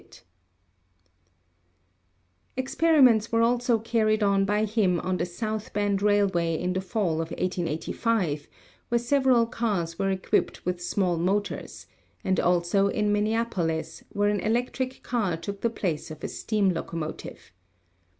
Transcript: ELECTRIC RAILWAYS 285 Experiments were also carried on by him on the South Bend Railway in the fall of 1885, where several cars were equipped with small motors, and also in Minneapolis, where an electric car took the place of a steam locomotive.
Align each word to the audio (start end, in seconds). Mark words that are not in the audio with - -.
ELECTRIC 0.01 0.23
RAILWAYS 2.57 2.75
285 2.75 3.21
Experiments 3.29 3.31
were 3.31 3.41
also 3.43 3.77
carried 3.77 4.23
on 4.23 4.45
by 4.45 4.65
him 4.65 4.99
on 5.01 5.17
the 5.17 5.27
South 5.27 5.71
Bend 5.73 6.01
Railway 6.01 6.57
in 6.57 6.73
the 6.73 6.81
fall 6.81 7.21
of 7.21 7.29
1885, 7.29 8.47
where 8.89 8.97
several 8.97 9.45
cars 9.45 9.99
were 9.99 10.09
equipped 10.09 10.65
with 10.65 10.81
small 10.81 11.17
motors, 11.17 11.85
and 12.23 12.39
also 12.39 12.87
in 12.87 13.13
Minneapolis, 13.13 14.03
where 14.09 14.29
an 14.29 14.39
electric 14.39 15.03
car 15.03 15.37
took 15.37 15.61
the 15.61 15.69
place 15.69 16.09
of 16.09 16.23
a 16.23 16.27
steam 16.27 16.71
locomotive. 16.71 17.51